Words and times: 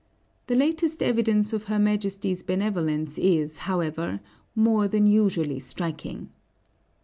The 0.47 0.55
latest 0.55 1.03
evidence 1.03 1.53
of 1.53 1.65
her 1.65 1.77
Majesty's 1.77 2.41
benevolence 2.41 3.19
is, 3.19 3.59
however, 3.69 4.19
more 4.55 4.87
than 4.87 5.05
usually 5.05 5.59
striking. 5.59 6.31